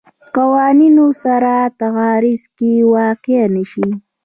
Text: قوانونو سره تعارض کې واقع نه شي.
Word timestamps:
قوانونو 0.35 1.05
سره 1.23 1.53
تعارض 1.79 2.43
کې 2.57 2.71
واقع 2.93 3.41
نه 3.55 3.63
شي. 3.71 3.87